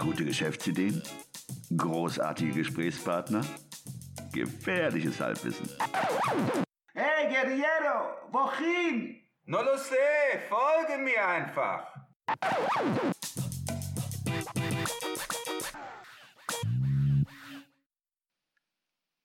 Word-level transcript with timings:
Gute 0.00 0.24
Geschäftsideen? 0.24 1.02
Großartige 1.76 2.52
Gesprächspartner? 2.52 3.44
Gefährliches 4.32 5.20
Halbwissen. 5.20 5.68
Hey, 6.94 7.28
Guerriero, 7.28 8.16
wohin? 8.30 9.20
No 9.44 9.60
lo 9.60 9.76
sé, 9.76 10.40
folge 10.48 11.02
mir 11.02 11.22
einfach. 11.22 11.94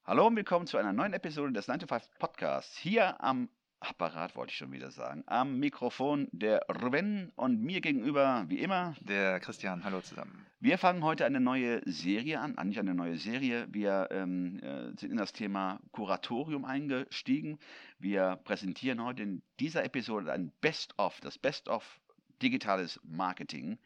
Hallo 0.04 0.28
und 0.28 0.36
willkommen 0.36 0.68
zu 0.68 0.76
einer 0.76 0.92
neuen 0.92 1.14
Episode 1.14 1.54
des 1.54 1.70
9 1.70 1.80
to 1.80 1.88
5 1.88 2.04
Podcasts. 2.20 2.76
Hier 2.76 3.24
am 3.24 3.48
Apparat 3.80 4.36
wollte 4.36 4.52
ich 4.52 4.58
schon 4.58 4.72
wieder 4.72 4.92
sagen. 4.92 5.24
Am 5.28 5.60
Mikrofon 5.60 6.28
der 6.32 6.66
Ruben 6.82 7.32
und 7.36 7.62
mir 7.62 7.82
gegenüber, 7.82 8.46
wie 8.48 8.60
immer, 8.60 8.96
Der 9.02 9.40
Christian, 9.40 9.84
hallo 9.84 10.02
zusammen. 10.02 10.46
Wir 10.60 10.78
fangen 10.78 11.04
heute 11.04 11.26
eine 11.26 11.40
neue 11.40 11.82
Serie 11.86 12.40
an, 12.40 12.58
eigentlich 12.58 12.80
eine 12.80 12.96
neue 12.96 13.18
Serie. 13.18 13.68
Wir 13.72 14.08
ähm, 14.12 14.60
äh, 14.64 14.98
sind 14.98 15.12
in 15.12 15.18
das 15.18 15.34
Thema 15.34 15.80
Kuratorium 15.92 16.66
eingestiegen. 16.66 17.60
Wir 18.00 18.40
präsentieren 18.44 19.04
heute 19.04 19.24
in 19.24 19.44
dieser 19.60 19.84
Episode 19.84 20.32
ein 20.32 20.52
Best-of, 20.62 21.20
das 21.22 21.38
Best-of 21.38 22.00
digitales 22.42 23.00
Marketing. 23.04 23.78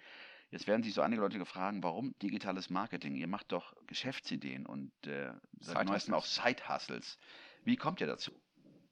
Jetzt 0.51 0.67
werden 0.67 0.83
sich 0.83 0.93
so 0.93 1.01
einige 1.01 1.21
Leute 1.21 1.43
fragen, 1.45 1.83
warum 1.83 2.15
digitales 2.21 2.69
Marketing? 2.69 3.15
Ihr 3.15 3.27
macht 3.27 3.51
doch 3.51 3.75
Geschäftsideen 3.87 4.65
und 4.65 4.91
äh, 5.05 5.31
seit 5.59 5.85
neuestem 5.85 6.13
auch 6.13 6.25
Side-Hustles. 6.25 7.17
Wie 7.65 7.75
kommt 7.75 8.01
ihr 8.01 8.07
dazu? 8.07 8.31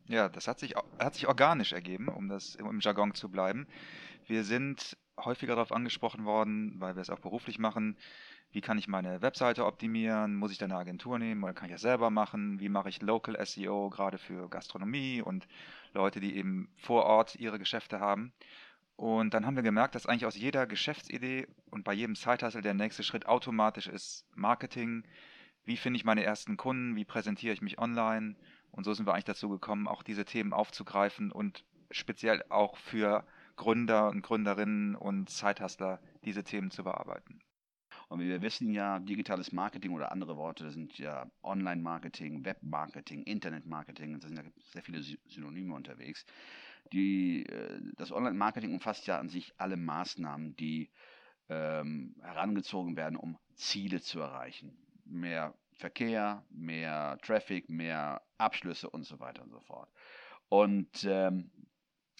Ja, 0.08 0.30
das 0.30 0.48
hat 0.48 0.60
sich, 0.60 0.74
hat 1.00 1.16
sich 1.16 1.28
organisch 1.28 1.74
ergeben, 1.74 2.08
um 2.08 2.30
das 2.30 2.56
im, 2.56 2.80
Jargon 2.80 3.14
zu 3.14 3.30
bleiben. 3.30 3.68
Wir 4.26 4.46
sind 4.46 4.98
häufiger 5.18 5.56
darauf 5.56 5.74
angesprochen 5.74 6.24
worden, 6.24 6.80
weil 6.80 6.96
wir 6.96 7.02
es 7.02 7.10
auch 7.10 7.20
beruflich 7.20 7.60
machen. 7.60 7.98
Wie 8.52 8.62
kann 8.62 8.78
ich 8.78 8.88
meine 8.88 9.22
Webseite 9.22 9.66
optimieren? 9.66 10.36
Muss 10.36 10.52
ich 10.52 10.58
da 10.58 10.66
eine 10.66 10.78
Agentur 10.78 11.20
nehmen 11.20 11.44
oder 11.44 11.54
kann 11.54 11.66
ich 11.66 11.74
das 11.74 11.82
selber 11.82 12.10
machen? 12.10 12.62
Wie 12.62 12.70
mache 12.70 12.88
ich 12.88 13.02
Local 13.02 13.38
SEO, 13.46 13.90
gerade 13.90 14.18
für 14.18 14.50
Gastronomie 14.50 15.22
und 15.22 15.46
Leute, 15.94 16.22
die 16.22 16.38
eben 16.38 16.70
vor 16.78 17.04
Ort 17.04 17.36
ihre 17.36 17.60
Geschäfte 17.60 18.00
haben? 18.00 18.32
Und 18.96 19.34
dann 19.34 19.46
haben 19.46 19.58
wir 19.58 19.64
gemerkt, 19.64 19.96
dass 19.96 20.06
eigentlich 20.06 20.26
aus 20.26 20.38
jeder 20.38 20.66
Geschäftsidee 20.66 21.48
und 21.70 21.84
bei 21.84 21.94
jedem 21.94 22.16
Side-Hustle 22.16 22.62
der 22.62 22.74
nächste 22.74 23.04
Schritt 23.04 23.26
automatisch 23.28 23.88
ist 23.88 24.26
Marketing. 24.36 25.04
Wie 25.66 25.78
finde 25.78 25.98
ich 25.98 26.06
meine 26.06 26.24
ersten 26.24 26.56
Kunden? 26.56 26.96
Wie 26.96 27.06
präsentiere 27.06 27.54
ich 27.54 27.62
mich 27.62 27.78
online? 27.78 28.36
Und 28.72 28.84
so 28.84 28.94
sind 28.94 29.08
wir 29.08 29.14
eigentlich 29.14 29.26
dazu 29.26 29.50
gekommen, 29.50 29.88
auch 29.88 30.04
diese 30.04 30.26
Themen 30.26 30.54
aufzugreifen 30.54 31.32
und 31.32 31.66
speziell 31.92 32.44
auch 32.50 32.78
für 32.78 33.26
Gründer 33.56 34.10
und 34.10 34.22
Gründerinnen 34.22 34.96
und 34.96 35.30
Side-Hustler 35.30 36.00
diese 36.24 36.44
Themen 36.44 36.70
zu 36.70 36.84
bearbeiten. 36.84 37.40
Und 38.10 38.20
wir 38.20 38.42
wissen 38.42 38.72
ja, 38.72 39.00
digitales 39.00 39.52
Marketing 39.52 39.92
oder 39.92 40.12
andere 40.12 40.38
Worte 40.38 40.72
sind 40.72 40.98
ja 40.98 41.30
Online-Marketing, 41.44 42.46
Web-Marketing, 42.46 43.24
Internet-Marketing, 43.24 44.20
da 44.20 44.28
sind 44.28 44.38
ja 44.38 44.44
sehr 44.72 44.84
viele 44.84 45.00
Sy- 45.00 45.20
Synonyme 45.28 45.74
unterwegs. 45.74 46.26
Die, 46.94 47.46
äh, 47.48 47.82
das 47.98 48.12
Online-Marketing 48.12 48.74
umfasst 48.74 49.08
ja 49.08 49.20
an 49.20 49.28
sich 49.28 49.54
alle 49.58 49.76
Maßnahmen, 49.76 50.56
die 50.56 50.90
ähm, 51.50 52.16
herangezogen 52.22 52.96
werden, 52.96 53.18
um 53.18 53.38
Ziele 53.56 54.00
zu 54.02 54.20
erreichen. 54.20 54.78
Mehr 55.04 55.54
Verkehr, 55.78 56.44
mehr 56.50 57.18
Traffic, 57.22 57.70
mehr 57.70 58.22
Abschlüsse 58.38 58.90
und 58.90 59.04
so 59.04 59.20
weiter 59.20 59.44
und 59.44 59.52
so 59.52 59.60
fort. 59.62 59.90
Und 60.50 61.06
ähm, 61.08 61.52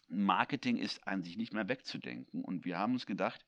Marketing 0.10 0.78
ist 0.78 1.06
an 1.08 1.24
sich 1.24 1.38
nicht 1.38 1.54
mehr 1.54 1.68
wegzudenken. 1.68 2.44
Und 2.44 2.66
wir 2.66 2.78
haben 2.78 2.94
uns 2.94 3.06
gedacht, 3.06 3.46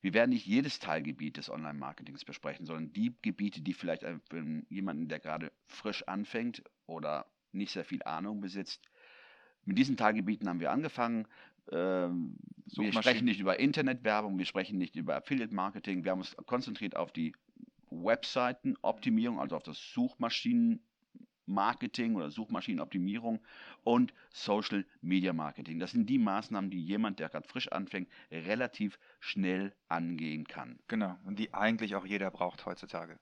wir 0.00 0.12
werden 0.12 0.30
nicht 0.30 0.46
jedes 0.46 0.78
Teilgebiet 0.80 1.36
des 1.36 1.48
Online-Marketings 1.50 2.24
besprechen, 2.24 2.66
sondern 2.66 2.92
die 2.92 3.14
Gebiete, 3.22 3.62
die 3.62 3.72
vielleicht 3.72 4.04
für 4.28 4.62
jemanden, 4.68 5.08
der 5.08 5.20
gerade 5.20 5.52
frisch 5.66 6.02
anfängt 6.06 6.62
oder 6.86 7.26
nicht 7.52 7.72
sehr 7.72 7.84
viel 7.84 8.02
Ahnung 8.02 8.40
besitzt. 8.40 8.82
Mit 9.64 9.78
diesen 9.78 9.96
Teilgebieten 9.96 10.48
haben 10.48 10.60
wir 10.60 10.72
angefangen. 10.72 11.26
Ähm, 11.72 12.36
wir 12.66 12.92
sprechen 12.92 13.24
nicht 13.24 13.40
über 13.40 13.58
Internetwerbung, 13.58 14.36
wir 14.36 14.44
sprechen 14.44 14.76
nicht 14.76 14.96
über 14.96 15.16
Affiliate-Marketing. 15.16 16.04
Wir 16.04 16.12
haben 16.12 16.18
uns 16.18 16.36
konzentriert 16.44 16.96
auf 16.96 17.12
die 17.12 17.34
Webseitenoptimierung, 18.02 19.40
also 19.40 19.56
auf 19.56 19.62
das 19.62 19.78
Suchmaschinenmarketing 19.92 22.16
oder 22.16 22.30
Suchmaschinenoptimierung 22.30 23.42
und 23.82 24.12
Social 24.30 24.84
Media 25.00 25.32
Marketing. 25.32 25.78
Das 25.78 25.92
sind 25.92 26.08
die 26.08 26.18
Maßnahmen, 26.18 26.70
die 26.70 26.82
jemand, 26.84 27.18
der 27.20 27.28
gerade 27.28 27.48
frisch 27.48 27.68
anfängt, 27.68 28.08
relativ 28.30 28.98
schnell 29.20 29.74
angehen 29.88 30.44
kann. 30.46 30.78
Genau, 30.88 31.16
und 31.24 31.38
die 31.38 31.52
eigentlich 31.52 31.94
auch 31.94 32.06
jeder 32.06 32.30
braucht 32.30 32.64
heutzutage. 32.66 33.18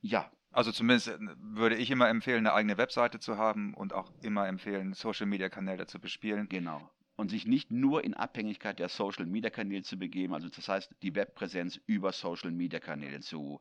Ja, 0.00 0.30
Also 0.50 0.72
zumindest 0.72 1.08
äh, 1.08 1.18
würde 1.38 1.76
ich 1.76 1.90
immer 1.90 2.08
empfehlen, 2.08 2.38
eine 2.46 2.54
eigene 2.54 2.78
Webseite 2.78 3.18
zu 3.20 3.36
haben 3.36 3.74
und 3.74 3.92
auch 3.92 4.12
immer 4.22 4.46
empfehlen, 4.48 4.94
Social-Media-Kanäle 4.94 5.86
zu 5.86 6.00
bespielen. 6.00 6.48
genau. 6.48 6.90
Und 7.16 7.30
sich 7.30 7.46
nicht 7.46 7.70
nur 7.70 8.04
in 8.04 8.14
Abhängigkeit 8.14 8.78
der 8.78 8.88
Social 8.90 9.24
Media 9.26 9.50
Kanäle 9.50 9.82
zu 9.82 9.98
begeben, 9.98 10.34
also 10.34 10.48
das 10.48 10.68
heißt, 10.68 10.94
die 11.02 11.14
Webpräsenz 11.14 11.76
über 11.86 12.12
Social 12.12 12.50
Media 12.50 12.78
Kanäle 12.80 13.20
zu, 13.20 13.60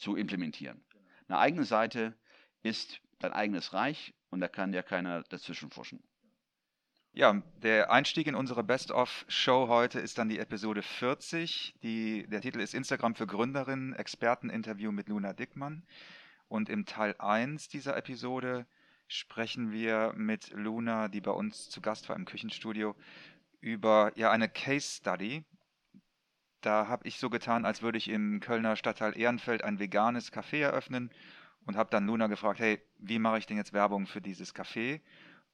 zu 0.00 0.16
implementieren. 0.16 0.82
Eine 1.28 1.38
eigene 1.38 1.64
Seite 1.64 2.14
ist 2.62 3.00
dein 3.20 3.32
eigenes 3.32 3.72
Reich 3.72 4.14
und 4.30 4.40
da 4.40 4.48
kann 4.48 4.72
ja 4.72 4.82
keiner 4.82 5.22
dazwischen 5.24 5.70
fuschen. 5.70 6.02
Ja, 7.12 7.42
der 7.56 7.90
Einstieg 7.90 8.28
in 8.28 8.36
unsere 8.36 8.62
Best-of-Show 8.62 9.66
heute 9.66 9.98
ist 9.98 10.18
dann 10.18 10.28
die 10.28 10.38
Episode 10.38 10.82
40. 10.82 11.74
Die, 11.82 12.26
der 12.28 12.40
Titel 12.40 12.60
ist 12.60 12.72
Instagram 12.72 13.16
für 13.16 13.26
Gründerinnen, 13.26 13.94
Experteninterview 13.94 14.92
mit 14.92 15.08
Luna 15.08 15.32
Dickmann. 15.32 15.82
Und 16.46 16.68
im 16.68 16.86
Teil 16.86 17.16
1 17.18 17.68
dieser 17.68 17.96
Episode 17.96 18.64
sprechen 19.08 19.72
wir 19.72 20.12
mit 20.16 20.50
Luna, 20.50 21.08
die 21.08 21.20
bei 21.20 21.32
uns 21.32 21.68
zu 21.68 21.80
Gast 21.80 22.08
war 22.08 22.14
im 22.14 22.26
Küchenstudio, 22.26 22.94
über 23.60 24.12
ja 24.14 24.30
eine 24.30 24.48
Case 24.48 24.98
Study. 24.98 25.44
Da 26.60 26.88
habe 26.88 27.08
ich 27.08 27.18
so 27.18 27.30
getan, 27.30 27.64
als 27.64 27.80
würde 27.80 27.96
ich 27.96 28.10
im 28.10 28.38
Kölner 28.40 28.76
Stadtteil 28.76 29.18
Ehrenfeld 29.18 29.64
ein 29.64 29.78
veganes 29.78 30.30
Café 30.30 30.60
eröffnen 30.60 31.10
und 31.64 31.74
habe 31.74 31.88
dann 31.90 32.06
Luna 32.06 32.26
gefragt, 32.26 32.60
hey, 32.60 32.82
wie 32.98 33.18
mache 33.18 33.38
ich 33.38 33.46
denn 33.46 33.56
jetzt 33.56 33.72
Werbung 33.72 34.06
für 34.06 34.20
dieses 34.20 34.54
Café? 34.54 35.00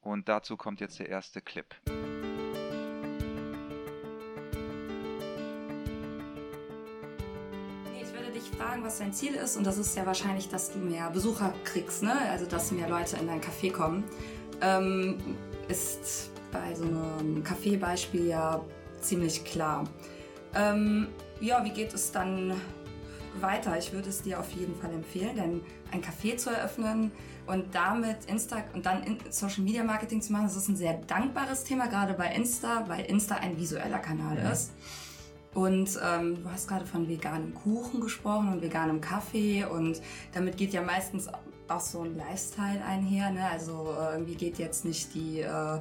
Und 0.00 0.28
dazu 0.28 0.56
kommt 0.56 0.80
jetzt 0.80 0.98
der 0.98 1.08
erste 1.08 1.40
Clip. 1.40 1.66
Ich 7.94 8.12
würde 8.12 8.32
dich 8.34 8.50
fragen, 8.50 8.82
was 8.82 8.98
dein 8.98 9.12
Ziel 9.12 9.34
ist. 9.34 9.56
Und 9.56 9.64
das 9.64 9.78
ist 9.78 9.96
ja 9.96 10.04
wahrscheinlich, 10.06 10.48
dass 10.48 10.72
du 10.72 10.78
mehr 10.78 11.08
Besucher 11.10 11.54
kriegst, 11.62 12.02
ne? 12.02 12.18
Also, 12.30 12.46
dass 12.46 12.72
mehr 12.72 12.88
Leute 12.88 13.16
in 13.16 13.28
dein 13.28 13.40
Café 13.40 13.70
kommen. 13.70 14.02
Ähm, 14.60 15.18
ist 15.68 16.32
bei 16.50 16.74
so 16.74 16.84
einem 16.84 17.44
Kaffeebeispiel 17.44 18.26
ja 18.26 18.60
ziemlich 19.00 19.44
klar. 19.44 19.84
Ähm, 20.56 21.08
ja, 21.40 21.64
wie 21.64 21.70
geht 21.70 21.92
es 21.92 22.12
dann 22.12 22.60
weiter? 23.40 23.76
Ich 23.78 23.92
würde 23.92 24.08
es 24.08 24.22
dir 24.22 24.40
auf 24.40 24.50
jeden 24.52 24.74
Fall 24.74 24.92
empfehlen, 24.92 25.36
denn 25.36 25.60
ein 25.92 26.02
Café 26.02 26.36
zu 26.36 26.50
eröffnen 26.50 27.12
und 27.46 27.74
damit 27.74 28.24
Insta 28.26 28.64
und 28.74 28.86
dann 28.86 29.02
in 29.04 29.18
Social 29.30 29.62
Media 29.62 29.84
Marketing 29.84 30.20
zu 30.22 30.32
machen, 30.32 30.46
das 30.46 30.56
ist 30.56 30.68
ein 30.68 30.76
sehr 30.76 30.94
dankbares 30.94 31.64
Thema, 31.64 31.86
gerade 31.86 32.14
bei 32.14 32.34
Insta, 32.34 32.84
weil 32.88 33.04
Insta 33.04 33.36
ein 33.36 33.58
visueller 33.58 33.98
Kanal 33.98 34.38
ist. 34.52 34.72
Und 35.54 35.98
ähm, 36.04 36.42
du 36.42 36.50
hast 36.50 36.68
gerade 36.68 36.84
von 36.84 37.08
veganem 37.08 37.54
Kuchen 37.54 38.00
gesprochen 38.00 38.52
und 38.52 38.62
veganem 38.62 39.00
Kaffee 39.00 39.64
und 39.64 40.02
damit 40.34 40.58
geht 40.58 40.74
ja 40.74 40.82
meistens 40.82 41.28
auch 41.68 41.80
so 41.80 42.02
ein 42.02 42.16
Lifestyle 42.16 42.84
einher. 42.84 43.30
Ne? 43.30 43.48
Also 43.48 43.94
äh, 43.98 44.12
irgendwie 44.12 44.34
geht 44.34 44.58
jetzt 44.58 44.84
nicht 44.84 45.14
die, 45.14 45.40
äh, 45.40 45.80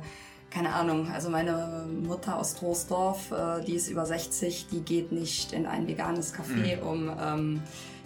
keine 0.55 0.73
Ahnung, 0.73 1.09
also 1.11 1.29
meine 1.29 1.85
Mutter 2.03 2.37
aus 2.39 2.55
Troisdorf, 2.55 3.29
äh, 3.31 3.61
die 3.65 3.73
ist 3.73 3.89
über 3.89 4.05
60, 4.05 4.67
die 4.71 4.79
geht 4.79 5.11
nicht 5.11 5.51
in 5.51 5.65
ein 5.65 5.85
veganes 5.85 6.33
Café, 6.33 6.79
um 6.81 7.11
ähm, 7.21 7.61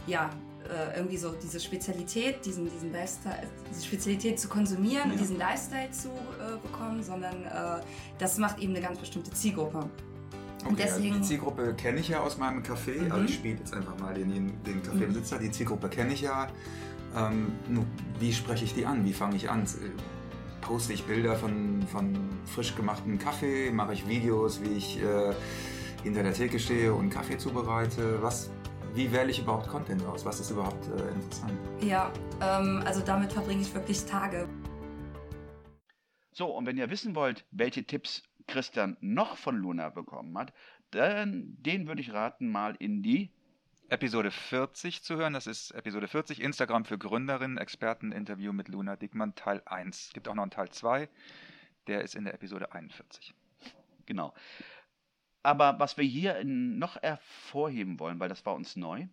ja 0.07 0.31
äh, 0.67 0.97
irgendwie 0.97 1.17
so 1.17 1.29
diese 1.43 1.59
Spezialität, 1.59 2.43
diesen, 2.43 2.67
diesen 2.71 2.91
Lifestyle, 2.91 3.43
diese 3.69 3.85
Spezialität 3.85 4.39
zu 4.39 4.47
konsumieren 4.47 5.11
und 5.11 5.19
diesen 5.19 5.37
Lifestyle 5.37 5.91
zu 5.91 6.07
äh, 6.09 6.57
bekommen, 6.61 7.03
sondern 7.03 7.43
äh, 7.43 7.83
das 8.17 8.39
macht 8.39 8.57
eben 8.59 8.75
eine 8.75 8.83
ganz 8.83 8.97
bestimmte 8.97 9.29
Zielgruppe. 9.31 9.77
Und 9.77 10.73
Okay, 10.73 10.83
deswegen- 10.85 11.09
also 11.09 11.19
die 11.21 11.27
Zielgruppe 11.27 11.73
kenne 11.75 11.99
ich 11.99 12.07
ja 12.09 12.19
aus 12.21 12.37
meinem 12.39 12.63
Café. 12.63 12.99
Mhm. 12.99 13.11
Also 13.11 13.25
ich 13.25 13.35
spiele 13.35 13.59
jetzt 13.59 13.73
einfach 13.75 13.97
mal 13.99 14.13
den, 14.15 14.51
den 14.63 14.81
Cafébesitzer. 14.81 15.37
Die 15.37 15.51
Zielgruppe 15.51 15.87
kenne 15.87 16.13
ich 16.13 16.21
ja. 16.21 16.47
Ähm, 17.15 17.53
nur, 17.67 17.85
wie 18.19 18.33
spreche 18.33 18.65
ich 18.65 18.73
die 18.73 18.85
an? 18.87 19.05
Wie 19.05 19.13
fange 19.13 19.35
ich 19.35 19.49
an? 19.49 19.63
Poste 20.69 20.93
ich 20.93 21.03
Bilder 21.03 21.35
von, 21.35 21.81
von 21.91 22.15
frisch 22.45 22.75
gemachtem 22.75 23.17
Kaffee? 23.17 23.71
Mache 23.71 23.93
ich 23.93 24.07
Videos, 24.07 24.61
wie 24.63 24.77
ich 24.77 25.01
äh, 25.01 25.33
hinter 26.03 26.21
der 26.21 26.31
Theke 26.31 26.59
stehe 26.59 26.93
und 26.93 27.09
Kaffee 27.09 27.39
zubereite? 27.39 28.21
Was, 28.21 28.51
wie 28.93 29.11
wähle 29.11 29.31
ich 29.31 29.39
überhaupt 29.39 29.67
Content 29.67 30.05
aus? 30.05 30.25
Was 30.25 30.39
ist 30.39 30.51
überhaupt 30.51 30.85
äh, 30.89 31.11
interessant? 31.11 31.53
Ja, 31.81 32.13
ähm, 32.39 32.83
also 32.85 33.01
damit 33.01 33.33
verbringe 33.33 33.63
ich 33.63 33.73
wirklich 33.73 34.05
Tage. 34.05 34.47
So, 36.33 36.45
und 36.45 36.67
wenn 36.67 36.77
ihr 36.77 36.91
wissen 36.91 37.15
wollt, 37.15 37.45
welche 37.49 37.83
Tipps 37.83 38.21
Christian 38.45 38.95
noch 39.01 39.37
von 39.37 39.57
Luna 39.57 39.89
bekommen 39.89 40.37
hat, 40.37 40.53
dann 40.91 41.57
den 41.57 41.87
würde 41.87 42.01
ich 42.01 42.13
raten, 42.13 42.51
mal 42.51 42.75
in 42.77 43.01
die 43.01 43.31
Episode 43.91 44.29
40 44.29 45.01
zu 45.01 45.15
hören. 45.15 45.33
Das 45.33 45.47
ist 45.47 45.71
Episode 45.71 46.07
40, 46.07 46.41
Instagram 46.41 46.85
für 46.85 46.99
Gründerinnen, 46.99 47.57
Experten-Interview 47.57 48.53
mit 48.53 48.67
Luna 48.67 48.95
Dickmann, 48.95 49.33
Teil 49.33 49.63
1. 49.65 50.07
Es 50.07 50.13
gibt 50.13 50.27
auch 50.27 50.35
noch 50.35 50.43
einen 50.43 50.51
Teil 50.51 50.69
2, 50.69 51.09
der 51.87 52.01
ist 52.01 52.13
in 52.13 52.23
der 52.23 52.35
Episode 52.35 52.71
41. 52.71 53.33
Genau. 54.05 54.33
Aber 55.41 55.79
was 55.79 55.97
wir 55.97 56.03
hier 56.03 56.43
noch 56.43 57.01
hervorheben 57.01 57.99
wollen, 57.99 58.19
weil 58.19 58.29
das 58.29 58.45
war 58.45 58.53
uns 58.53 58.75
neu, 58.75 59.07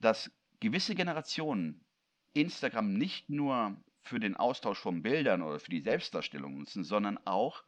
dass 0.00 0.30
gewisse 0.58 0.96
Generationen 0.96 1.84
Instagram 2.32 2.94
nicht 2.94 3.30
nur 3.30 3.76
für 4.02 4.18
den 4.18 4.36
Austausch 4.36 4.78
von 4.78 5.02
Bildern 5.02 5.40
oder 5.42 5.60
für 5.60 5.70
die 5.70 5.82
Selbstdarstellung 5.82 6.58
nutzen, 6.58 6.82
sondern 6.82 7.18
auch 7.26 7.62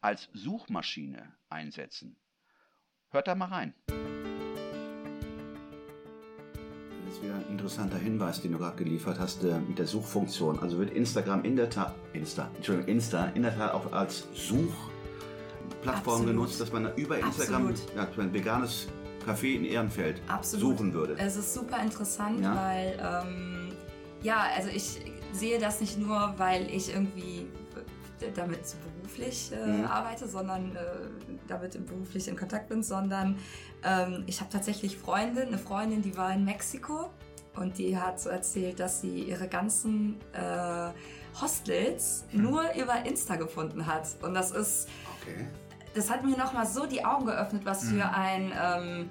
als 0.00 0.28
Suchmaschine 0.34 1.34
einsetzen. 1.48 2.16
Hört 3.10 3.26
da 3.26 3.34
mal 3.34 3.46
rein. 3.46 3.74
Wieder 7.24 7.34
ein 7.34 7.44
interessanter 7.50 7.98
Hinweis, 7.98 8.40
den 8.40 8.52
du 8.52 8.58
gerade 8.58 8.76
geliefert 8.76 9.18
hast 9.18 9.42
äh, 9.44 9.58
mit 9.58 9.78
der 9.78 9.86
Suchfunktion. 9.86 10.58
Also 10.60 10.78
wird 10.78 10.90
Instagram 10.90 11.44
in 11.44 11.56
der 11.56 11.70
Tat, 11.70 11.94
Insta, 12.12 12.50
Entschuldigung, 12.56 12.88
Insta 12.90 13.26
in 13.34 13.42
der 13.42 13.56
Tat 13.56 13.72
auch 13.72 13.92
als 13.92 14.26
Suchplattform 14.34 16.26
genutzt, 16.26 16.60
dass 16.60 16.72
man 16.72 16.94
über 16.96 17.18
Instagram 17.18 17.74
ja, 17.96 18.08
ein 18.18 18.32
veganes 18.32 18.86
Café 19.26 19.54
in 19.56 19.64
Ehrenfeld 19.64 20.20
Absolut. 20.28 20.78
suchen 20.78 20.92
würde. 20.92 21.16
Es 21.18 21.36
ist 21.36 21.54
super 21.54 21.82
interessant, 21.82 22.40
Ja. 22.42 22.54
weil 22.54 22.98
ähm, 23.00 23.72
ja, 24.22 24.46
also 24.56 24.68
ich 24.68 25.00
sehe 25.32 25.58
das 25.58 25.80
nicht 25.80 25.98
nur, 25.98 26.34
weil 26.36 26.68
ich 26.70 26.92
irgendwie 26.92 27.46
damit 28.34 28.60
beruflich 29.14 29.52
äh, 29.52 29.66
Mhm. 29.66 29.84
arbeite, 29.86 30.28
sondern 30.28 30.74
äh, 30.76 30.78
damit 31.48 31.72
beruflich 31.86 32.28
in 32.28 32.36
Kontakt 32.36 32.68
bin, 32.68 32.82
sondern 32.82 33.36
ähm, 33.84 34.24
ich 34.26 34.40
habe 34.40 34.50
tatsächlich 34.50 34.96
Freundin, 34.96 35.48
eine 35.48 35.58
Freundin, 35.58 36.02
die 36.02 36.16
war 36.16 36.32
in 36.32 36.44
Mexiko 36.44 37.10
und 37.56 37.78
die 37.78 37.96
hat 37.98 38.20
so 38.20 38.30
erzählt, 38.30 38.80
dass 38.80 39.00
sie 39.00 39.22
ihre 39.24 39.48
ganzen 39.48 40.16
äh, 40.32 40.90
Hostels 41.40 42.24
Hm. 42.30 42.42
nur 42.42 42.62
über 42.74 43.04
Insta 43.04 43.36
gefunden 43.36 43.86
hat. 43.86 44.08
Und 44.22 44.34
das 44.34 44.50
ist, 44.50 44.88
Okay. 45.22 45.46
das 45.94 46.10
hat 46.10 46.24
mir 46.24 46.36
nochmal 46.36 46.66
so 46.66 46.86
die 46.86 47.04
Augen 47.04 47.26
geöffnet, 47.26 47.62
was 47.64 47.84
für 47.84 47.94
Mhm. 47.94 48.02
ein 48.02 48.52
ähm, 48.60 49.08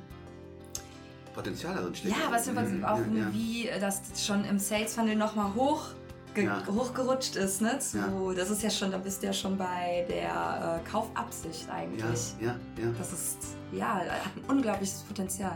Potenzial 1.33 1.73
darin 1.75 1.95
steckt. 1.95 2.15
ja, 2.15 2.31
was 2.31 2.45
wir 2.47 2.53
Mhm, 2.61 2.85
auch 2.85 2.99
ja, 2.99 3.05
ja. 3.23 3.33
wie 3.33 3.69
das 3.79 4.01
schon 4.25 4.45
im 4.45 4.59
Sales 4.59 4.93
Funnel 4.93 5.15
nochmal 5.15 5.53
hoch 5.55 5.87
Ja. 6.35 6.65
hochgerutscht 6.67 7.35
ist, 7.35 7.61
ne? 7.61 7.79
Zu, 7.79 7.97
Ja. 7.97 8.33
Das 8.35 8.49
ist 8.49 8.63
ja 8.63 8.69
schon, 8.69 8.91
da 8.91 8.97
bist 8.97 9.21
du 9.21 9.27
ja 9.27 9.33
schon 9.33 9.57
bei 9.57 10.05
der 10.09 10.81
äh, 10.83 10.89
Kaufabsicht 10.89 11.67
Ja, 11.67 11.73
eigentlich. 11.73 12.33
ja, 12.39 12.55
ja. 12.77 12.91
Das 12.97 13.13
ist, 13.13 13.55
ja, 13.71 13.95
hat 13.99 14.35
ein 14.35 14.43
unglaubliches 14.49 15.03
Potenzial. 15.03 15.55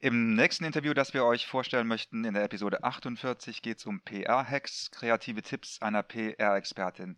Im 0.00 0.36
nächsten 0.36 0.64
Interview, 0.64 0.94
das 0.94 1.12
wir 1.12 1.24
euch 1.24 1.46
vorstellen 1.48 1.88
möchten, 1.88 2.24
in 2.24 2.34
der 2.34 2.44
Episode 2.44 2.84
48, 2.84 3.62
geht 3.62 3.78
es 3.78 3.86
um 3.86 4.00
PR-Hacks, 4.00 4.92
kreative 4.92 5.42
Tipps 5.42 5.82
einer 5.82 6.04
PR-Expertin. 6.04 7.16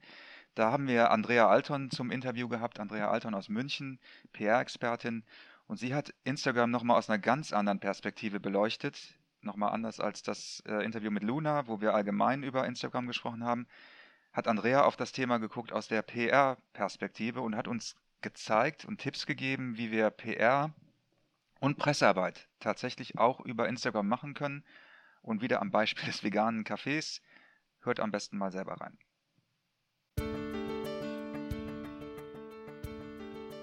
Da 0.54 0.72
haben 0.72 0.88
wir 0.88 1.10
Andrea 1.10 1.46
Alton 1.46 1.90
zum 1.90 2.10
Interview 2.10 2.48
gehabt, 2.48 2.80
Andrea 2.80 3.10
Alton 3.10 3.34
aus 3.34 3.50
München, 3.50 4.00
PR-Expertin. 4.32 5.24
Und 5.66 5.76
sie 5.76 5.94
hat 5.94 6.14
Instagram 6.24 6.70
nochmal 6.70 6.96
aus 6.96 7.08
einer 7.10 7.18
ganz 7.18 7.52
anderen 7.52 7.80
Perspektive 7.80 8.40
beleuchtet. 8.40 9.14
Nochmal 9.42 9.72
anders 9.72 10.00
als 10.00 10.22
das 10.22 10.62
äh, 10.66 10.84
Interview 10.84 11.10
mit 11.10 11.22
Luna, 11.22 11.66
wo 11.66 11.80
wir 11.80 11.94
allgemein 11.94 12.42
über 12.42 12.66
Instagram 12.66 13.06
gesprochen 13.06 13.44
haben. 13.44 13.66
Hat 14.32 14.46
Andrea 14.46 14.84
auf 14.84 14.96
das 14.96 15.12
Thema 15.12 15.38
geguckt 15.38 15.72
aus 15.72 15.88
der 15.88 16.02
PR-Perspektive 16.02 17.40
und 17.40 17.56
hat 17.56 17.66
uns 17.66 17.96
gezeigt 18.20 18.84
und 18.84 18.98
Tipps 18.98 19.26
gegeben, 19.26 19.76
wie 19.76 19.90
wir 19.90 20.10
PR 20.10 20.72
und 21.58 21.78
Pressearbeit 21.78 22.48
tatsächlich 22.60 23.18
auch 23.18 23.40
über 23.40 23.68
Instagram 23.68 24.08
machen 24.08 24.34
können. 24.34 24.64
Und 25.22 25.42
wieder 25.42 25.60
am 25.60 25.70
Beispiel 25.70 26.06
des 26.06 26.22
veganen 26.22 26.64
Cafés. 26.64 27.20
Hört 27.80 28.00
am 28.00 28.10
besten 28.10 28.38
mal 28.38 28.50
selber 28.50 28.80
rein. 28.80 28.98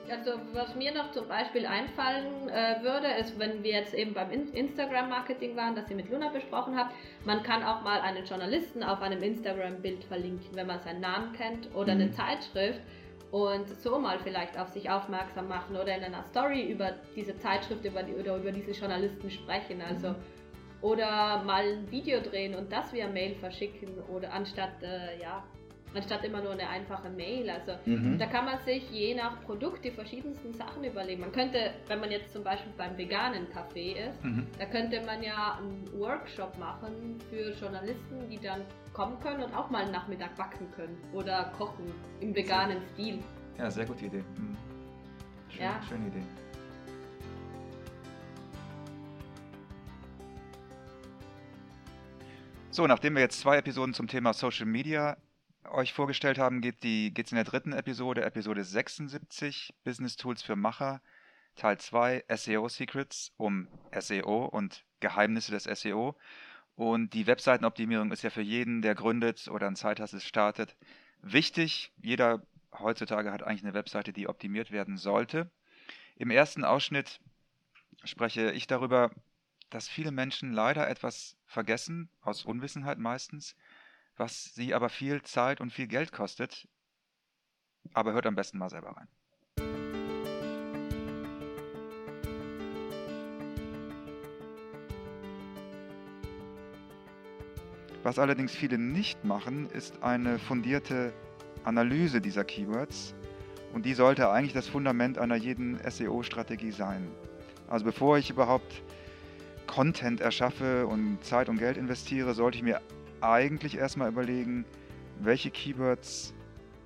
Also 0.10 0.40
was 0.54 0.74
mir 0.76 0.94
noch 0.94 1.12
zum 1.12 1.28
Beispiel 1.28 1.66
einfallen 1.66 2.50
äh, 2.50 2.82
würde, 2.82 3.08
ist, 3.20 3.38
wenn 3.38 3.64
wir 3.64 3.72
jetzt 3.72 3.94
eben 3.94 4.14
beim 4.14 4.32
In 4.32 4.54
Instagram-Marketing 4.54 5.56
waren, 5.56 5.76
das 5.76 5.90
ihr 5.90 5.96
mit 5.96 6.10
Luna 6.10 6.30
besprochen 6.30 6.78
habt, 6.78 6.94
man 7.26 7.44
kann 7.44 7.64
auch 7.64 7.82
mal 7.82 8.00
einen 8.02 8.26
Journalisten 8.26 8.84
auf 8.84 9.02
einem 9.02 9.22
Instagram-Bild 9.22 10.04
verlinken, 10.06 10.56
wenn 10.56 10.68
man 10.68 10.80
seinen 10.80 11.02
Namen 11.02 11.34
kennt 11.34 11.74
oder 11.76 11.92
eine 11.92 12.12
Zeitschrift 12.12 12.82
und 13.32 13.68
so 13.68 14.00
mal 14.00 14.20
vielleicht 14.20 14.58
auf 14.58 14.70
sich 14.70 14.90
aufmerksam 14.90 15.50
machen 15.50 15.76
oder 15.76 15.96
in 15.96 16.04
einer 16.04 16.24
Story 16.24 16.72
über 16.72 16.94
diese 17.16 17.38
Zeitschrift 17.38 17.84
über 17.84 18.04
die, 18.04 18.14
oder 18.14 18.38
über 18.38 18.52
diese 18.52 18.72
Journalisten 18.72 19.30
sprechen. 19.30 19.82
Also 19.82 20.16
oder 20.82 21.44
mal 21.44 21.64
ein 21.64 21.92
Video 21.92 22.20
drehen 22.22 22.56
und 22.56 22.72
das 22.72 22.94
via 22.94 23.08
Mail 23.08 23.36
verschicken 23.36 23.90
oder 24.08 24.32
anstatt 24.32 24.82
äh, 24.82 25.20
ja 25.22 25.44
anstatt 25.96 26.24
immer 26.24 26.42
nur 26.42 26.52
eine 26.52 26.68
einfache 26.70 27.10
Mail. 27.10 27.50
Also 27.50 27.74
Mhm. 27.86 28.18
da 28.20 28.26
kann 28.26 28.46
man 28.46 28.60
sich 28.66 28.90
je 28.92 29.16
nach 29.16 29.42
Produkt 29.44 29.84
die 29.86 29.92
verschiedensten 29.92 30.54
Sachen 30.54 30.84
überlegen. 30.84 31.22
Man 31.22 31.32
könnte, 31.32 31.72
wenn 31.88 32.00
man 32.00 32.12
jetzt 32.12 32.32
zum 32.34 32.44
Beispiel 32.44 32.72
beim 32.78 32.98
veganen 32.98 33.50
Kaffee 33.52 33.94
ist, 33.94 34.24
Mhm. 34.24 34.48
da 34.60 34.66
könnte 34.66 35.02
man 35.06 35.24
ja 35.24 35.58
einen 35.60 35.88
Workshop 36.00 36.58
machen 36.58 37.18
für 37.30 37.52
Journalisten, 37.54 38.30
die 38.30 38.38
dann 38.40 38.62
kommen 38.94 39.20
können 39.20 39.44
und 39.44 39.54
auch 39.56 39.70
mal 39.70 39.84
einen 39.84 39.92
Nachmittag 39.92 40.36
backen 40.36 40.68
können 40.76 40.98
oder 41.14 41.52
kochen 41.58 41.92
im 42.20 42.36
veganen 42.36 42.78
Stil. 42.94 43.20
Ja, 43.58 43.70
sehr 43.72 43.86
gute 43.86 44.06
Idee. 44.06 44.24
Mhm. 44.38 44.58
Schön, 45.50 45.62
Ja. 45.64 45.82
Schöne 45.88 46.08
Idee. 46.08 46.24
So, 52.70 52.86
nachdem 52.86 53.16
wir 53.16 53.22
jetzt 53.22 53.40
zwei 53.40 53.58
Episoden 53.58 53.94
zum 53.94 54.08
Thema 54.08 54.34
Social 54.34 54.66
Media 54.66 55.18
euch 55.70 55.94
vorgestellt 55.94 56.38
haben, 56.38 56.62
geht 56.62 56.84
es 56.84 57.32
in 57.32 57.36
der 57.36 57.44
dritten 57.44 57.74
Episode, 57.74 58.24
Episode 58.24 58.64
76, 58.64 59.74
Business 59.84 60.16
Tools 60.16 60.42
für 60.42 60.56
Macher, 60.56 61.02
Teil 61.56 61.78
2, 61.78 62.26
SEO 62.36 62.70
Secrets, 62.70 63.34
um 63.38 63.68
SEO 63.98 64.46
und 64.46 64.86
Geheimnisse 65.00 65.52
des 65.52 65.64
SEO. 65.64 66.16
Und 66.76 67.14
die 67.14 67.28
Webseitenoptimierung 67.28 68.12
ist 68.12 68.24
ja 68.24 68.30
für 68.30 68.42
jeden, 68.42 68.82
der 68.82 68.96
gründet 68.96 69.48
oder 69.48 69.68
ein 69.68 69.76
Zeithassel 69.76 70.22
startet, 70.22 70.76
wichtig. 71.22 71.92
Jeder 71.98 72.44
heutzutage 72.78 73.32
hat 73.32 73.44
eigentlich 73.44 73.64
eine 73.64 73.74
Webseite, 73.74 74.14
die 74.14 74.28
optimiert 74.28 74.72
werden 74.72 74.98
sollte. 74.98 75.50
Im 76.16 76.30
ersten 76.30 76.64
Ausschnitt 76.64 77.20
spreche 78.04 78.52
ich 78.52 78.68
darüber, 78.68 79.12
dass 79.70 79.90
viele 79.90 80.12
Menschen 80.12 80.54
leider 80.54 80.88
etwas 80.88 81.36
vergessen, 81.46 82.10
aus 82.22 82.46
Unwissenheit 82.46 83.00
meistens, 83.00 83.56
was 84.18 84.54
sie 84.56 84.74
aber 84.74 84.90
viel 84.90 85.22
Zeit 85.22 85.62
und 85.62 85.72
viel 85.72 85.88
Geld 85.88 86.12
kostet. 86.12 86.68
Aber 87.94 88.14
hört 88.14 88.26
am 88.26 88.36
besten 88.36 88.58
mal 88.58 88.70
selber 88.70 88.98
rein. 88.98 89.08
Was 98.04 98.20
allerdings 98.20 98.56
viele 98.56 98.78
nicht 98.78 99.26
machen, 99.26 99.70
ist 99.70 100.02
eine 100.02 100.40
fundierte 100.40 101.14
Analyse 101.66 102.22
dieser 102.22 102.46
Keywords. 102.46 103.14
Und 103.74 103.86
die 103.86 103.94
sollte 103.94 104.30
eigentlich 104.30 104.54
das 104.54 104.68
Fundament 104.68 105.18
einer 105.18 105.36
jeden 105.36 105.78
SEO-Strategie 105.90 106.72
sein. 106.72 107.12
Also 107.68 107.84
bevor 107.84 108.18
ich 108.18 108.30
überhaupt 108.30 108.82
Content 109.68 110.22
erschaffe 110.22 110.88
und 110.88 111.22
Zeit 111.24 111.50
und 111.50 111.58
Geld 111.58 111.76
investiere, 111.76 112.34
sollte 112.34 112.58
ich 112.58 112.64
mir 112.64 112.82
eigentlich 113.22 113.78
erstmal 113.78 114.10
überlegen, 114.10 114.66
welche 115.20 115.52
Keywords 115.52 116.34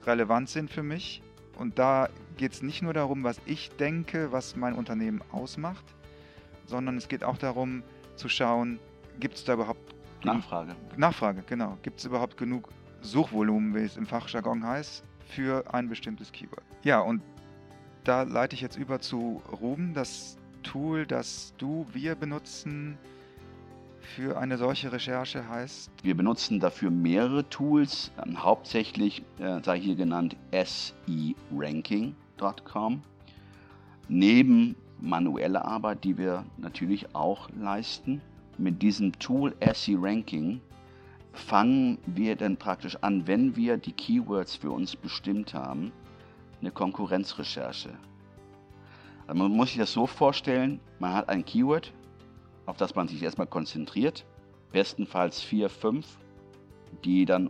relevant 0.05 0.49
sind 0.49 0.69
für 0.69 0.83
mich. 0.83 1.21
Und 1.57 1.79
da 1.79 2.09
geht 2.37 2.53
es 2.53 2.61
nicht 2.61 2.81
nur 2.81 2.93
darum, 2.93 3.23
was 3.23 3.39
ich 3.45 3.71
denke, 3.71 4.31
was 4.31 4.55
mein 4.55 4.73
Unternehmen 4.73 5.21
ausmacht, 5.31 5.85
sondern 6.65 6.97
es 6.97 7.07
geht 7.07 7.23
auch 7.23 7.37
darum 7.37 7.83
zu 8.15 8.29
schauen, 8.29 8.79
gibt 9.19 9.35
es 9.35 9.43
da 9.43 9.53
überhaupt 9.53 9.95
Nachfrage. 10.23 10.75
Nachfrage, 10.97 11.43
genau. 11.47 11.77
Gibt 11.81 11.99
es 11.99 12.05
überhaupt 12.05 12.37
genug 12.37 12.69
Suchvolumen, 13.01 13.73
wie 13.73 13.79
es 13.79 13.97
im 13.97 14.05
Fachjargon 14.05 14.65
heißt, 14.65 15.03
für 15.25 15.73
ein 15.73 15.89
bestimmtes 15.89 16.31
Keyword? 16.31 16.63
Ja, 16.83 16.99
und 16.99 17.21
da 18.03 18.23
leite 18.23 18.55
ich 18.55 18.61
jetzt 18.61 18.77
über 18.77 18.99
zu 18.99 19.41
Ruben, 19.51 19.93
das 19.93 20.37
Tool, 20.63 21.05
das 21.05 21.53
du, 21.57 21.87
wir 21.91 22.15
benutzen 22.15 22.97
für 24.01 24.37
eine 24.37 24.57
solche 24.57 24.91
Recherche 24.91 25.47
heißt. 25.47 25.91
Wir 26.03 26.17
benutzen 26.17 26.59
dafür 26.59 26.91
mehrere 26.91 27.47
Tools, 27.49 28.11
ähm, 28.23 28.43
hauptsächlich 28.43 29.23
äh, 29.39 29.61
sei 29.63 29.79
hier 29.79 29.95
genannt 29.95 30.35
seranking.com. 30.51 32.13
Neben 34.07 34.75
manueller 34.99 35.65
Arbeit, 35.65 36.03
die 36.03 36.17
wir 36.17 36.45
natürlich 36.57 37.15
auch 37.15 37.49
leisten. 37.59 38.21
Mit 38.57 38.81
diesem 38.81 39.17
Tool 39.19 39.55
SE-Ranking 39.61 40.59
fangen 41.33 41.97
wir 42.05 42.35
dann 42.35 42.57
praktisch 42.57 42.97
an, 43.01 43.25
wenn 43.27 43.55
wir 43.55 43.77
die 43.77 43.93
Keywords 43.93 44.55
für 44.55 44.71
uns 44.71 44.95
bestimmt 44.95 45.53
haben, 45.53 45.91
eine 46.59 46.71
Konkurrenzrecherche. 46.71 47.91
Also 49.27 49.43
man 49.43 49.51
muss 49.51 49.69
sich 49.69 49.77
das 49.77 49.93
so 49.93 50.05
vorstellen, 50.05 50.79
man 50.99 51.13
hat 51.13 51.29
ein 51.29 51.45
Keyword, 51.45 51.93
auf 52.71 52.77
das 52.77 52.95
man 52.95 53.09
sich 53.09 53.21
erstmal 53.21 53.47
konzentriert. 53.47 54.25
Bestenfalls 54.71 55.41
vier, 55.41 55.69
fünf, 55.69 56.17
die 57.03 57.25
dann 57.25 57.49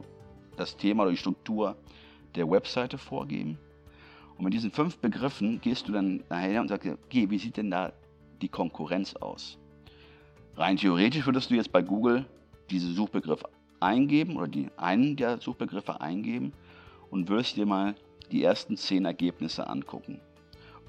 das 0.58 0.78
Thema 0.78 1.04
oder 1.04 1.12
die 1.12 1.18
Struktur 1.18 1.76
der 2.34 2.50
Webseite 2.50 2.98
vorgeben. 2.98 3.60
Und 4.36 4.46
mit 4.46 4.54
diesen 4.56 4.72
fünf 4.72 4.98
Begriffen 4.98 5.62
gehst 5.62 5.88
du 5.88 5.92
dann 5.92 6.24
nachher 6.30 6.60
und 6.60 6.70
sagst, 6.70 6.90
okay, 7.06 7.30
wie 7.30 7.38
sieht 7.38 7.58
denn 7.58 7.70
da 7.70 7.94
die 8.42 8.50
Konkurrenz 8.50 9.16
aus? 9.16 9.60
Rein 10.56 10.78
theoretisch 10.78 11.28
würdest 11.28 11.52
du 11.52 11.56
jetzt 11.56 11.72
bei 11.72 11.84
Google 11.84 12.26
diese 12.72 12.92
Suchbegriffe 12.92 13.48
eingeben 13.80 14.38
oder 14.38 14.48
die 14.48 14.70
einen 14.76 15.16
der 15.18 15.40
Suchbegriffe 15.40 16.02
eingeben 16.02 16.52
und 17.12 17.30
wirst 17.30 17.58
dir 17.58 17.68
mal 17.68 17.94
die 18.32 18.44
ersten 18.44 18.76
zehn 18.76 19.06
Ergebnisse 19.06 19.68
angucken 19.68 20.20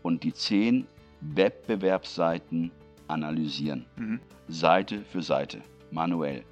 und 0.03 0.25
die 0.25 0.33
zehn 0.33 0.87
Wettbewerbsseiten 1.21 2.71
analysieren. 3.13 3.87
Mhm. 3.97 4.21
Seite 4.49 5.03
für 5.03 5.23
Seite, 5.23 5.61
manuell. 5.91 6.45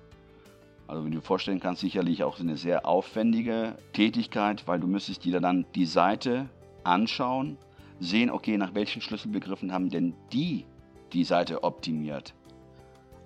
Also 0.86 1.04
wie 1.04 1.10
du 1.10 1.16
dir 1.16 1.22
vorstellen 1.22 1.60
kannst, 1.60 1.82
sicherlich 1.82 2.24
auch 2.24 2.40
eine 2.40 2.56
sehr 2.56 2.86
aufwendige 2.86 3.76
Tätigkeit, 3.92 4.66
weil 4.66 4.80
du 4.80 4.86
müsstest 4.86 5.24
dir 5.24 5.40
dann 5.40 5.64
die 5.74 5.86
Seite 5.86 6.48
anschauen, 6.84 7.58
sehen, 8.00 8.30
okay, 8.30 8.56
nach 8.56 8.74
welchen 8.74 9.00
Schlüsselbegriffen 9.00 9.72
haben 9.72 9.90
denn 9.90 10.14
die 10.32 10.64
die 11.12 11.24
Seite 11.24 11.62
optimiert. 11.64 12.34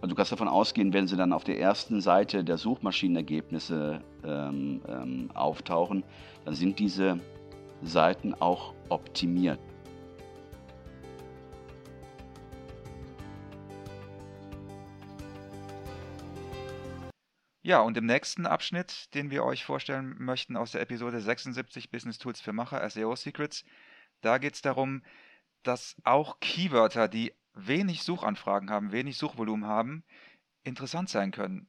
Also 0.00 0.10
du 0.10 0.16
kannst 0.16 0.32
davon 0.32 0.48
ausgehen, 0.48 0.92
wenn 0.92 1.06
sie 1.06 1.16
dann 1.16 1.32
auf 1.32 1.44
der 1.44 1.58
ersten 1.58 2.02
Seite 2.02 2.44
der 2.44 2.58
Suchmaschinenergebnisse 2.58 4.00
ähm, 4.22 4.82
ähm, 4.86 5.30
auftauchen, 5.32 6.04
dann 6.44 6.54
sind 6.54 6.78
diese 6.78 7.18
Seiten 7.82 8.34
auch 8.34 8.74
optimiert. 8.90 9.58
Ja, 17.66 17.80
und 17.80 17.96
im 17.96 18.04
nächsten 18.04 18.44
Abschnitt, 18.44 19.14
den 19.14 19.30
wir 19.30 19.42
euch 19.42 19.64
vorstellen 19.64 20.16
möchten 20.18 20.54
aus 20.54 20.72
der 20.72 20.82
Episode 20.82 21.18
76 21.18 21.90
Business 21.90 22.18
Tools 22.18 22.38
für 22.38 22.52
Macher, 22.52 22.86
SEO 22.90 23.16
Secrets, 23.16 23.64
da 24.20 24.36
geht 24.36 24.52
es 24.52 24.60
darum, 24.60 25.02
dass 25.62 25.96
auch 26.04 26.40
Keywörter, 26.40 27.08
die 27.08 27.32
wenig 27.54 28.02
Suchanfragen 28.02 28.68
haben, 28.68 28.92
wenig 28.92 29.16
Suchvolumen 29.16 29.66
haben, 29.66 30.04
interessant 30.62 31.08
sein 31.08 31.30
können. 31.30 31.66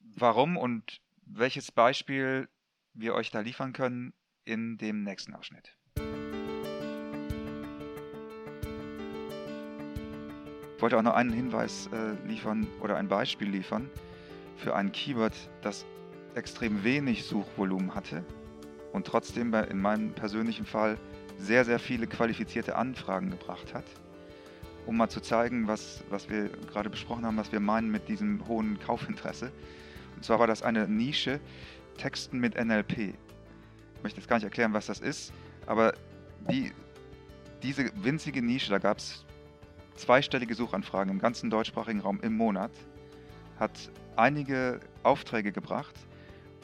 Warum 0.00 0.56
und 0.56 1.02
welches 1.26 1.70
Beispiel 1.70 2.48
wir 2.94 3.14
euch 3.14 3.30
da 3.30 3.40
liefern 3.40 3.74
können 3.74 4.14
in 4.44 4.78
dem 4.78 5.02
nächsten 5.02 5.34
Abschnitt. 5.34 5.76
Ich 10.76 10.82
wollte 10.82 10.96
auch 10.96 11.02
noch 11.02 11.14
einen 11.14 11.34
Hinweis 11.34 11.90
äh, 11.92 12.12
liefern 12.26 12.66
oder 12.80 12.96
ein 12.96 13.08
Beispiel 13.08 13.50
liefern 13.50 13.90
für 14.56 14.74
ein 14.74 14.92
Keyword, 14.92 15.34
das 15.62 15.84
extrem 16.34 16.84
wenig 16.84 17.24
Suchvolumen 17.24 17.94
hatte 17.94 18.24
und 18.92 19.06
trotzdem 19.06 19.52
in 19.54 19.80
meinem 19.80 20.12
persönlichen 20.12 20.66
Fall 20.66 20.98
sehr, 21.38 21.64
sehr 21.64 21.78
viele 21.78 22.06
qualifizierte 22.06 22.76
Anfragen 22.76 23.30
gebracht 23.30 23.74
hat, 23.74 23.84
um 24.86 24.96
mal 24.96 25.08
zu 25.08 25.20
zeigen, 25.20 25.68
was, 25.68 26.04
was 26.10 26.28
wir 26.30 26.48
gerade 26.48 26.90
besprochen 26.90 27.26
haben, 27.26 27.36
was 27.36 27.52
wir 27.52 27.60
meinen 27.60 27.90
mit 27.90 28.08
diesem 28.08 28.46
hohen 28.48 28.78
Kaufinteresse. 28.78 29.52
Und 30.14 30.24
zwar 30.24 30.38
war 30.38 30.46
das 30.46 30.62
eine 30.62 30.88
Nische 30.88 31.40
Texten 31.96 32.38
mit 32.38 32.54
NLP. 32.54 32.98
Ich 32.98 34.02
möchte 34.02 34.20
jetzt 34.20 34.28
gar 34.28 34.36
nicht 34.36 34.44
erklären, 34.44 34.72
was 34.72 34.86
das 34.86 35.00
ist, 35.00 35.32
aber 35.66 35.94
die, 36.50 36.72
diese 37.62 37.90
winzige 38.02 38.42
Nische, 38.42 38.70
da 38.70 38.78
gab 38.78 38.98
es 38.98 39.24
zweistellige 39.96 40.54
Suchanfragen 40.54 41.10
im 41.10 41.18
ganzen 41.18 41.50
deutschsprachigen 41.50 42.00
Raum 42.00 42.20
im 42.20 42.36
Monat, 42.36 42.70
hat 43.58 43.90
einige 44.16 44.80
Aufträge 45.02 45.52
gebracht. 45.52 45.94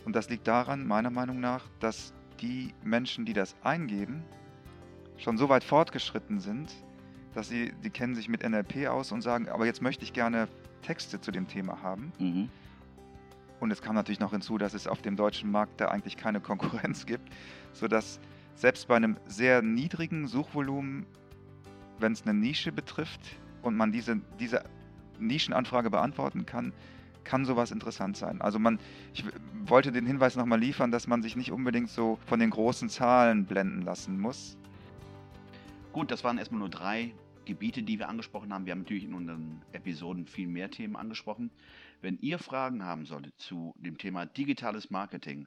Und 0.05 0.17
das 0.17 0.29
liegt 0.29 0.49
daran, 0.49 0.87
meiner 0.87 1.11
Meinung 1.11 1.41
nach, 1.41 1.65
dass 1.81 2.13
die 2.41 2.75
Menschen, 2.83 3.25
die 3.25 3.33
das 3.33 3.55
eingeben, 3.63 4.25
schon 5.17 5.39
so 5.39 5.49
weit 5.49 5.63
fortgeschritten 5.63 6.41
sind, 6.41 6.73
dass 7.35 7.49
sie, 7.49 7.73
die 7.85 7.91
kennen 7.91 8.15
sich 8.15 8.29
mit 8.29 8.43
NLP 8.49 8.89
aus 8.89 9.13
und 9.13 9.23
sagen, 9.23 9.49
aber 9.49 9.67
jetzt 9.67 9.81
möchte 9.81 10.05
ich 10.05 10.13
gerne 10.13 10.49
Texte 10.83 11.21
zu 11.21 11.31
dem 11.31 11.47
Thema 11.47 11.83
haben. 11.83 12.13
Mhm. 12.19 12.49
Und 13.61 13.71
es 13.71 13.81
kam 13.81 13.95
natürlich 13.95 14.19
noch 14.19 14.33
hinzu, 14.33 14.59
dass 14.59 14.75
es 14.75 14.89
auf 14.89 15.03
dem 15.03 15.17
deutschen 15.17 15.51
Markt 15.51 15.81
da 15.81 15.89
eigentlich 15.89 16.17
keine 16.17 16.41
Konkurrenz 16.51 17.07
gibt, 17.07 17.33
sodass 17.73 18.21
selbst 18.55 18.89
bei 18.89 18.97
einem 18.97 19.17
sehr 19.27 19.63
niedrigen 19.63 20.27
Suchvolumen, 20.27 21.07
wenn 21.99 22.13
es 22.13 22.23
eine 22.23 22.35
Nische 22.35 22.73
betrifft 22.73 23.21
und 23.63 23.77
man 23.77 23.93
diese, 23.93 24.21
diese 24.41 24.65
Nischenanfrage 25.27 25.91
beantworten 25.91 26.47
kann, 26.47 26.73
kann 27.25 27.45
sowas 27.45 27.71
interessant 27.71 28.17
sein. 28.17 28.41
Also 28.41 28.59
man, 28.59 28.79
ich 29.15 29.25
wollte 29.65 29.93
den 29.93 30.07
Hinweis 30.07 30.37
nochmal 30.37 30.61
liefern, 30.61 30.91
dass 30.91 31.07
man 31.07 31.23
sich 31.23 31.37
nicht 31.37 31.53
unbedingt 31.53 31.89
so 31.89 32.19
von 32.27 32.41
den 32.41 32.51
großen 32.51 32.89
Zahlen 32.89 33.45
blenden 33.45 33.83
lassen 33.83 34.21
muss. 34.21 34.57
Gut, 35.93 36.11
das 36.11 36.25
waren 36.25 36.39
erstmal 36.39 36.61
nur 36.61 36.71
drei 36.71 37.13
Gebiete, 37.45 37.83
die 37.83 37.99
wir 37.99 38.09
angesprochen 38.09 38.53
haben. 38.53 38.67
Wir 38.67 38.73
haben 38.73 38.81
natürlich 38.81 39.05
in 39.05 39.15
unseren 39.15 39.63
Episoden 39.73 40.27
viel 40.27 40.47
mehr 40.47 40.71
Themen 40.71 40.97
angesprochen. 40.97 41.51
Wenn 42.01 42.19
ihr 42.21 42.39
Fragen 42.39 42.85
haben 42.85 43.05
solltet 43.05 43.35
zu 43.39 43.75
dem 43.77 43.99
Thema 43.99 44.27
digitales 44.27 44.91
Marketing, 44.91 45.47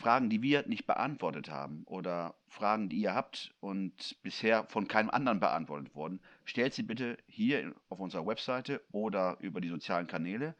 Fragen, 0.00 0.30
die 0.30 0.40
wir 0.40 0.66
nicht 0.66 0.86
beantwortet 0.86 1.50
haben 1.50 1.82
oder 1.84 2.34
Fragen, 2.48 2.88
die 2.88 2.96
ihr 2.96 3.14
habt 3.14 3.54
und 3.60 4.16
bisher 4.22 4.64
von 4.64 4.88
keinem 4.88 5.10
anderen 5.10 5.40
beantwortet 5.40 5.94
wurden, 5.94 6.20
stellt 6.46 6.72
sie 6.72 6.82
bitte 6.82 7.18
hier 7.26 7.74
auf 7.90 8.00
unserer 8.00 8.26
Webseite 8.26 8.80
oder 8.92 9.36
über 9.40 9.60
die 9.60 9.68
sozialen 9.68 10.06
Kanäle. 10.06 10.54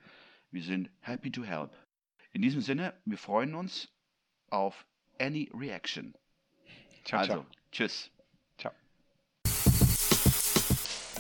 Wir 0.51 0.63
sind 0.63 0.91
happy 1.01 1.33
to 1.33 1.43
help. 1.43 1.71
In 2.33 2.43
diesem 2.43 2.61
Sinne, 2.61 2.93
wir 3.07 3.17
freuen 3.17 3.55
uns 3.55 3.89
auf 4.51 4.85
any 5.19 5.51
reaction. 5.55 6.15
Ciao, 7.05 7.21
also, 7.21 7.33
ciao. 7.33 7.47
tschüss. 7.73 8.11
Ciao. 8.59 8.75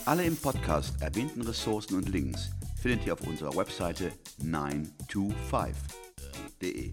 Alle 0.05 0.25
im 0.25 0.37
Podcast 0.37 1.01
erwähnten 1.01 1.41
Ressourcen 1.41 1.97
und 1.97 2.11
Links 2.11 2.51
findet 2.83 3.07
ihr 3.07 3.15
auf 3.15 3.27
unserer 3.27 3.57
Webseite 3.57 4.13
925.de. 4.43 6.93